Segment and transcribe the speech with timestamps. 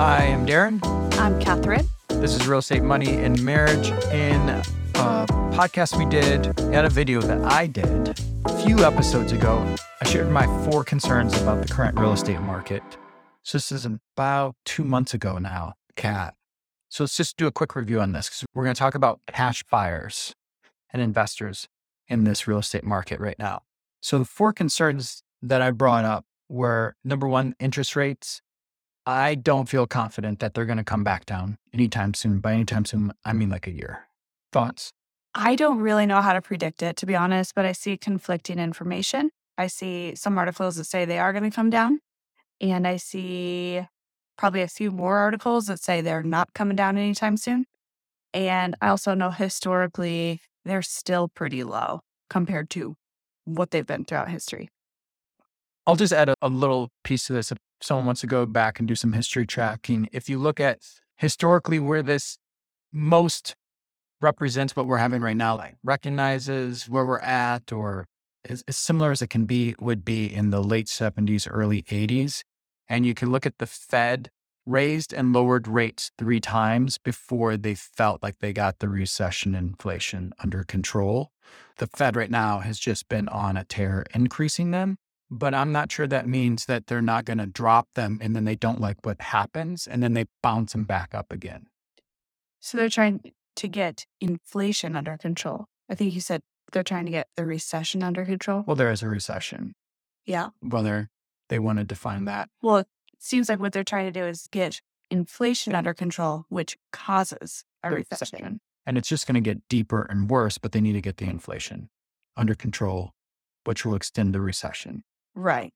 [0.00, 0.80] I am Darren.
[1.18, 1.86] I'm Catherine.
[2.08, 3.88] This is Real Estate Money and Marriage.
[4.10, 9.76] In a podcast we did and a video that I did a few episodes ago,
[10.00, 12.82] I shared my four concerns about the current real estate market.
[13.42, 16.34] So this is about two months ago now, Cat.
[16.88, 19.20] So let's just do a quick review on this because we're going to talk about
[19.26, 20.34] cash buyers
[20.92, 21.68] and investors
[22.08, 23.62] in this real estate market right now.
[24.00, 28.40] So the four concerns that I brought up were number one, interest rates.
[29.06, 32.38] I don't feel confident that they're going to come back down anytime soon.
[32.38, 34.06] By anytime soon, I mean like a year.
[34.52, 34.92] Thoughts?
[35.34, 38.58] I don't really know how to predict it, to be honest, but I see conflicting
[38.58, 39.30] information.
[39.58, 42.00] I see some articles that say they are going to come down,
[42.60, 43.82] and I see
[44.36, 47.64] probably a few more articles that say they're not coming down anytime soon.
[48.34, 52.96] And I also know historically they're still pretty low compared to
[53.44, 54.68] what they've been throughout history.
[55.86, 57.50] I'll just add a, a little piece to this.
[57.50, 60.78] If someone wants to go back and do some history tracking, if you look at
[61.16, 62.38] historically where this
[62.92, 63.54] most
[64.20, 68.06] represents what we're having right now, like recognizes where we're at or
[68.48, 72.42] as, as similar as it can be, would be in the late 70s, early 80s.
[72.88, 74.30] And you can look at the Fed
[74.64, 80.32] raised and lowered rates three times before they felt like they got the recession inflation
[80.38, 81.32] under control.
[81.78, 84.98] The Fed right now has just been on a tear increasing them,
[85.34, 88.44] but I'm not sure that means that they're not going to drop them and then
[88.44, 91.66] they don't like what happens and then they bounce them back up again.
[92.60, 95.66] So they're trying to get inflation under control.
[95.88, 98.62] I think you said they're trying to get the recession under control.
[98.66, 99.72] Well, there is a recession,
[100.26, 100.50] Yeah.
[100.60, 101.08] whether
[101.48, 102.50] they want to define that.
[102.60, 102.86] Well, it
[103.18, 107.90] seems like what they're trying to do is get inflation under control, which causes a
[107.90, 108.28] recession.
[108.38, 108.60] recession.
[108.84, 111.26] And it's just going to get deeper and worse, but they need to get the
[111.26, 111.88] inflation
[112.36, 113.12] under control,
[113.64, 115.04] which will extend the recession.
[115.34, 115.72] Right.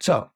[0.00, 0.30] So,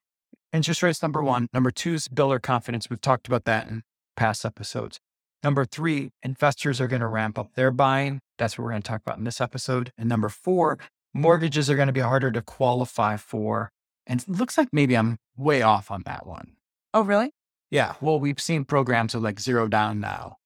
[0.52, 1.28] interest rates, number mm-hmm.
[1.28, 1.48] one.
[1.52, 2.90] Number two is builder confidence.
[2.90, 3.82] We've talked about that in
[4.16, 4.98] past episodes.
[5.42, 8.20] Number three, investors are going to ramp up their buying.
[8.38, 9.92] That's what we're going to talk about in this episode.
[9.96, 10.78] And number four,
[11.14, 13.70] mortgages are going to be harder to qualify for.
[14.06, 16.56] And it looks like maybe I'm way off on that one.
[16.92, 17.30] Oh, really?
[17.70, 17.94] Yeah.
[18.00, 20.36] Well, we've seen programs of like zero down now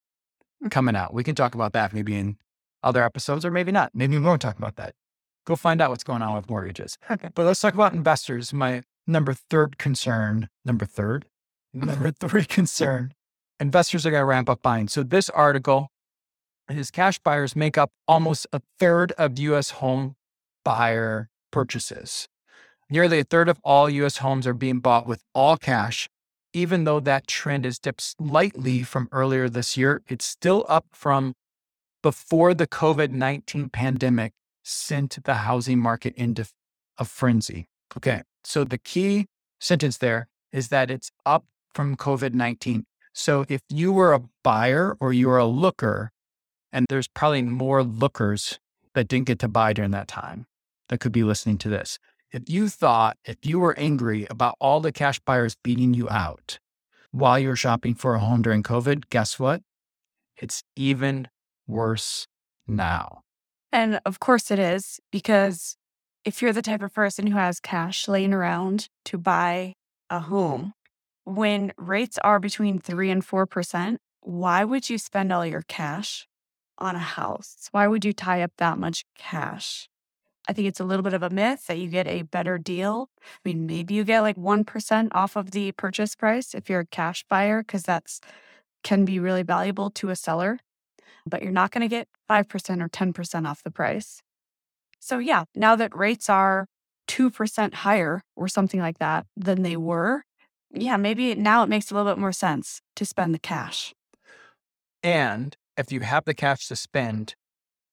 [0.63, 0.69] mm-hmm.
[0.69, 1.15] coming out.
[1.15, 2.37] We can talk about that maybe in
[2.83, 3.93] other episodes or maybe not.
[3.95, 4.95] Maybe we won't talk about that.
[5.45, 6.99] Go find out what's going on with mortgages.
[7.11, 7.29] Okay.
[7.35, 8.53] But let's talk about investors.
[8.53, 11.27] My number third concern, number third,
[11.73, 13.13] number three concern
[13.63, 14.89] investors are going to ramp up buying.
[14.89, 15.89] So this article
[16.69, 20.17] is cash buyers make up almost a third of US home
[20.65, 22.29] buyer purchases.
[22.91, 26.09] Nearly a third of all US homes are being bought with all cash.
[26.53, 31.35] Even though that trend has dipped slightly from earlier this year, it's still up from
[32.03, 36.47] before the COVID 19 pandemic sent the housing market into
[36.99, 37.67] a frenzy.
[37.97, 38.23] Okay.
[38.45, 39.27] So the key
[39.61, 42.85] sentence there is that it's up from COVID 19.
[43.13, 46.13] So if you were a buyer or you were a looker,
[46.73, 48.59] and there's probably more lookers
[48.95, 50.47] that didn't get to buy during that time
[50.89, 51.99] that could be listening to this.
[52.33, 56.59] If you thought, if you were angry about all the cash buyers beating you out
[57.11, 59.63] while you're shopping for a home during COVID, guess what?
[60.37, 61.29] It's even
[61.67, 62.27] worse
[62.67, 63.21] now.
[63.73, 65.77] And of course it is, because
[66.25, 69.75] if you're the type of person who has cash laying around to buy
[70.11, 70.75] a home,
[71.25, 76.27] when rates are between three and 4%, why would you spend all your cash
[76.79, 77.69] on a house?
[77.73, 79.89] Why would you tie up that much cash?
[80.49, 83.09] I think it's a little bit of a myth that you get a better deal.
[83.23, 86.87] I mean, maybe you get like 1% off of the purchase price if you're a
[86.87, 88.21] cash buyer, because that's
[88.83, 90.59] can be really valuable to a seller,
[91.25, 94.23] but you're not going to get 5% or 10% off the price.
[95.01, 96.67] So, yeah, now that rates are
[97.09, 99.85] 2% higher or something like that than they mm-hmm.
[99.85, 100.25] were,
[100.73, 103.93] yeah, maybe now it makes a little bit more sense to spend the cash.
[105.03, 107.35] And if you have the cash to spend,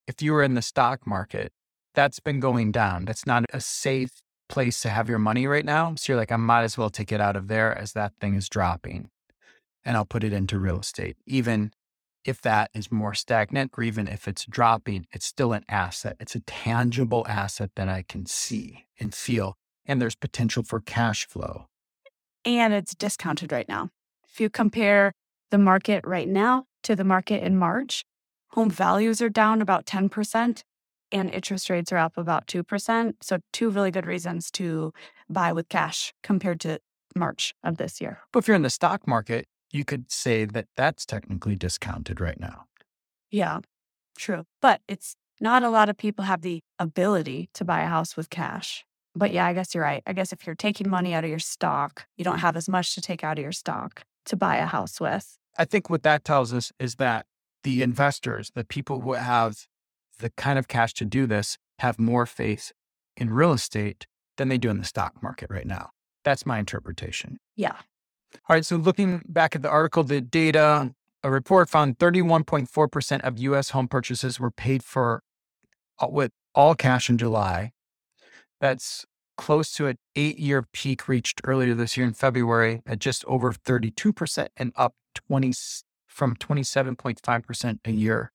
[0.08, 1.52] if you were in the stock market,
[1.96, 3.06] that's been going down.
[3.06, 5.96] That's not a safe place to have your money right now.
[5.96, 8.36] So you're like, I might as well take it out of there as that thing
[8.36, 9.10] is dropping
[9.84, 11.18] and I'll put it into real estate.
[11.25, 11.72] Even
[12.25, 16.18] if that is more stagnant or even if it's dropping, it's still an asset.
[16.19, 19.56] It's a tangible asset that I can see and feel.
[19.86, 21.66] And there's potential for cash flow.
[22.45, 23.89] And it's discounted right now.
[24.31, 25.13] If you compare
[25.50, 28.04] the market right now to the market in March,
[28.51, 30.63] home values are down about 10%
[31.12, 33.13] and interest rates are up about 2%.
[33.22, 34.94] So, two really good reasons to
[35.30, 36.80] buy with cash compared to
[37.15, 38.19] March of this year.
[38.31, 42.39] But if you're in the stock market, you could say that that's technically discounted right
[42.39, 42.66] now.
[43.31, 43.60] Yeah,
[44.18, 44.45] true.
[44.62, 48.30] But it's not a lot of people have the ability to buy a house with
[48.30, 48.86] cash.
[49.16, 50.04] But yeah, I guess you're right.
[50.06, 52.95] I guess if you're taking money out of your stock, you don't have as much
[52.95, 54.01] to take out of your stock.
[54.25, 55.38] to buy a house with.
[55.57, 57.25] I think what that tells us is that
[57.63, 59.65] the investors, the people who have
[60.19, 62.72] the kind of cash to do this, have more faith
[63.18, 64.06] in real estate
[64.38, 65.89] than they do in the stock market right now.
[66.24, 67.39] That's my interpretation.
[67.56, 67.77] Yeah.
[68.48, 68.66] All right.
[68.66, 70.94] So looking back at the article, the data,
[71.24, 75.24] a report found 31.4% of US home purchases were paid for
[76.00, 77.72] uh, with all cash in July.
[78.62, 79.06] That's
[79.38, 83.54] close to an eight year peak reached earlier this year in February at just over
[83.54, 85.54] 32% and up 20
[86.08, 88.32] from 27.5% a year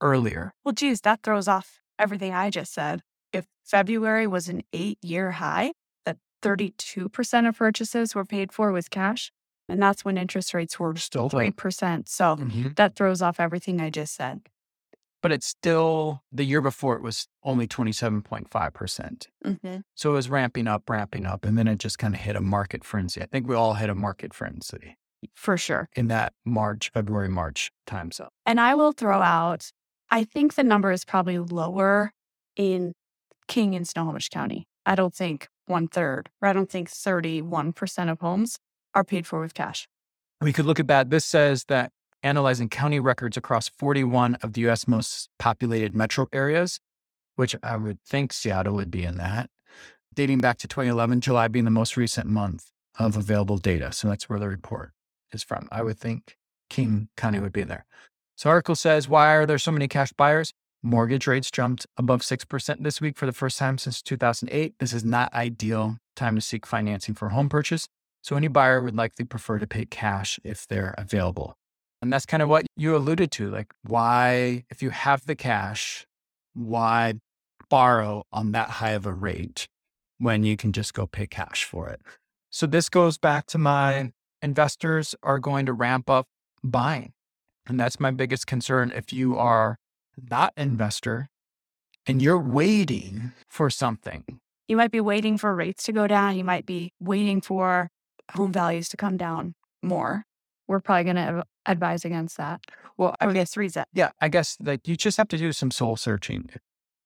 [0.00, 0.52] earlier.
[0.64, 3.02] Well, geez, that throws off everything I just said.
[3.32, 5.72] If February was an eight year high,
[6.42, 9.32] 32% of purchases were paid for with cash,
[9.68, 12.08] and that's when interest rates were Still 3%.
[12.08, 12.76] So Mhm.
[12.76, 14.42] that throws off everything I just said.
[15.22, 19.28] But it's still the year before it was only 27.5%.
[19.44, 19.76] Mm-hmm.
[19.94, 22.40] So it was ramping up, ramping up, and then it just kind of hit a
[22.40, 23.20] market frenzy.
[23.22, 24.96] I think we all hit a market frenzy
[25.34, 25.88] For sure.
[25.94, 28.28] in that March, February, March time zone.
[28.46, 29.70] And I will throw out,
[30.10, 32.12] I think the number is probably lower
[32.56, 32.94] in
[33.46, 34.66] King and Snohomish County.
[34.86, 38.58] I don't think one third, or I don't think 31% of homes
[38.94, 39.88] are paid for with cash.
[40.40, 41.10] We could look at that.
[41.10, 46.80] This says that analyzing county records across 41 of the US most populated metro areas,
[47.36, 49.48] which I would think Seattle would be in that,
[50.14, 53.92] dating back to 2011, July being the most recent month of available data.
[53.92, 54.92] So that's where the report
[55.32, 55.68] is from.
[55.70, 56.36] I would think
[56.68, 57.86] King County would be there.
[58.36, 60.52] So article says, why are there so many cash buyers?
[60.82, 64.78] Mortgage rates jumped above 6% this week for the first time since 2008.
[64.78, 67.86] This is not ideal time to seek financing for a home purchase.
[68.22, 71.54] So any buyer would likely prefer to pay cash if they're available.
[72.00, 73.50] And that's kind of what you alluded to.
[73.50, 76.06] Like, why, if you have the cash,
[76.54, 77.14] why
[77.68, 79.66] borrow on that high of a rate
[80.16, 82.00] when you can just go pay cash for it?
[82.48, 86.26] So this goes back to my investors are going to ramp up
[86.64, 87.12] buying.
[87.66, 88.92] And that's my biggest concern.
[88.94, 89.76] If you are
[90.30, 91.28] not an investor
[92.06, 94.24] and you're waiting for something,
[94.68, 96.36] You might be waiting for rates to go down.
[96.36, 97.90] You might be waiting for
[98.32, 100.24] home values to come down more.
[100.66, 102.60] We're probably going to advise against that.
[102.96, 103.84] well, I guess reason.
[103.92, 106.50] yeah, I guess like you just have to do some soul searching.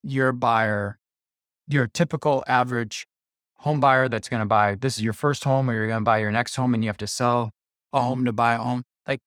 [0.03, 0.99] You're buyer,
[1.67, 3.07] your typical average
[3.59, 6.05] home buyer that's going to buy this is your first home or you're going to
[6.05, 7.51] buy your next home and you have to sell
[7.93, 8.85] a home to buy a home.
[9.09, 9.21] Like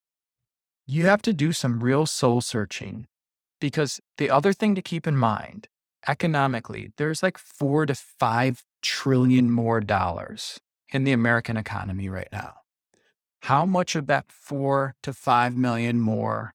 [0.85, 3.07] you have to do some real soul searching
[3.59, 5.67] because the other thing to keep in mind
[6.07, 10.59] economically, there's like four to five trillion more dollars
[10.89, 12.53] in the American economy right now.
[13.43, 16.53] How much of that four to five million more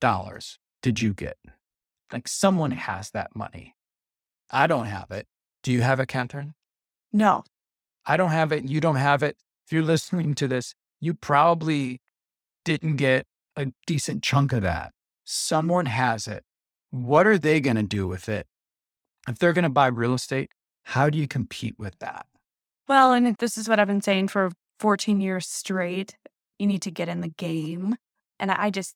[0.00, 1.36] dollars did you get?
[2.12, 3.74] Like someone has that money.
[4.50, 5.26] I don't have it.
[5.62, 6.54] Do you have it, Catherine?
[7.12, 7.44] No.
[8.06, 8.64] I don't have it.
[8.64, 9.36] You don't have it.
[9.66, 12.00] If you're listening to this, you probably
[12.64, 14.93] didn't get a decent chunk of that.
[15.24, 16.44] Someone has it.
[16.90, 18.46] What are they going to do with it?
[19.26, 20.50] If they're going to buy real estate,
[20.84, 22.26] how do you compete with that?
[22.86, 24.50] Well, and this is what I've been saying for
[24.80, 26.16] 14 years straight.
[26.58, 27.96] You need to get in the game.
[28.38, 28.94] And I just,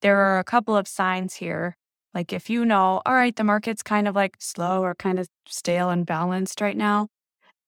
[0.00, 1.76] there are a couple of signs here.
[2.14, 5.28] Like if you know, all right, the market's kind of like slow or kind of
[5.46, 7.08] stale and balanced right now,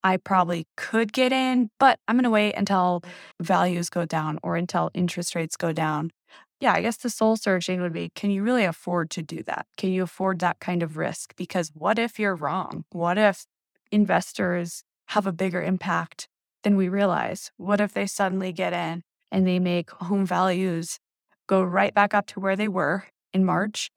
[0.02, 3.02] I probably could get in, but I'm going to wait until
[3.42, 6.12] values go down or until interest rates go down.
[6.58, 9.66] Yeah, I guess the soul searching would be can you really afford to do that?
[9.76, 11.36] Can you afford that kind of risk?
[11.36, 12.84] Because what if you're wrong?
[12.90, 13.46] What if
[13.92, 16.28] investors have a bigger impact
[16.62, 17.52] than we realize?
[17.58, 20.98] What if they suddenly get in and they make home values
[21.46, 23.90] go right back up to where they were in March,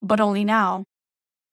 [0.00, 0.84] but only now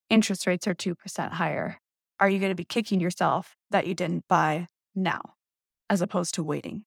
[0.09, 1.79] interest rates are 2% higher?
[2.19, 5.33] Are you going to be kicking yourself that you didn't buy now
[5.89, 6.85] as opposed to waiting?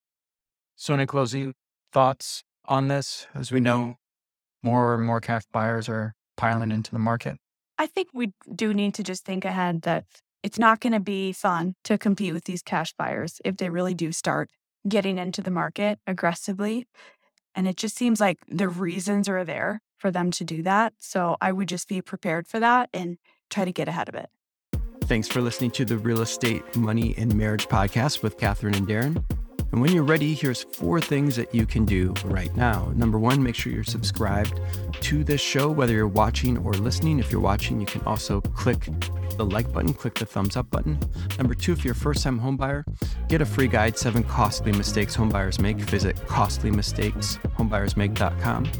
[0.76, 1.54] So, closing
[1.92, 3.26] thoughts on this?
[3.34, 3.96] As we know,
[4.62, 7.38] more and more cash buyers are piling into the market.
[7.78, 10.04] I think we do need to just think ahead that
[10.42, 13.94] it's not going to be fun to compete with these cash buyers if they really
[13.94, 14.50] do start
[14.88, 16.86] getting into the market aggressively.
[17.54, 20.92] And it just seems like the reasons are there for them to do that.
[20.98, 23.18] So I would just be prepared for that and
[23.50, 24.28] try to get ahead of it.
[25.04, 29.24] Thanks for listening to the Real Estate Money and Marriage podcast with Catherine and Darren.
[29.72, 32.92] And when you're ready, here's four things that you can do right now.
[32.94, 34.60] Number one, make sure you're subscribed
[35.00, 37.18] to this show, whether you're watching or listening.
[37.18, 38.88] If you're watching, you can also click
[39.36, 40.98] the like button, click the thumbs up button.
[41.38, 42.84] Number two, if you're a first time homebuyer,
[43.28, 45.78] get a free guide Seven Costly Mistakes Homebuyers Make.
[45.78, 48.70] Visit costlymistakeshomebuyersmake.com.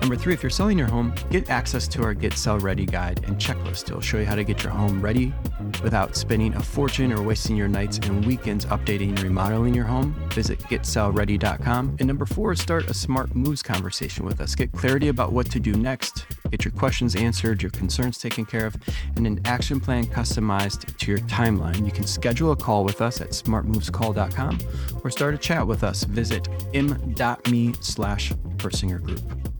[0.00, 3.24] Number three, if you're selling your home, get access to our Get Sell Ready guide
[3.26, 3.88] and checklist.
[3.88, 5.34] It'll show you how to get your home ready
[5.82, 10.14] without spending a fortune or wasting your nights and weekends updating and remodeling your home.
[10.30, 11.96] Visit getsellready.com.
[11.98, 14.54] And number four, start a smart moves conversation with us.
[14.54, 18.66] Get clarity about what to do next, get your questions answered, your concerns taken care
[18.66, 18.76] of,
[19.16, 21.84] and an action plan customized to your timeline.
[21.84, 24.58] You can schedule a call with us at smartmovescall.com
[25.04, 26.04] or start a chat with us.
[26.04, 29.57] Visit m.me slash Persinger Group.